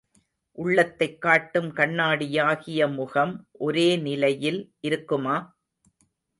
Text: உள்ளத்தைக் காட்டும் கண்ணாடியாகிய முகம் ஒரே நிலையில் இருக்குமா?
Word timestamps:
உள்ளத்தைக் 0.57 1.21
காட்டும் 1.21 1.73
கண்ணாடியாகிய 1.73 2.87
முகம் 2.87 3.47
ஒரே 3.51 3.95
நிலையில் 3.97 4.73
இருக்குமா? 4.79 5.37